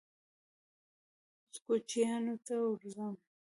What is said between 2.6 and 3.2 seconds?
ورځم.